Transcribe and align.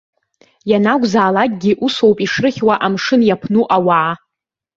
Ианакәзаалакгьы 0.71 1.71
усоуп 1.85 2.17
ишрыхьуа 2.25 2.75
амшын 2.85 3.21
иаԥну 3.25 3.63
ауаа. 3.75 4.11